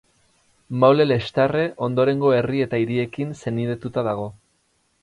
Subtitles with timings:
[0.83, 4.29] Maule-Lextarre ondorengo herri eta hiriekin senidetuta dago.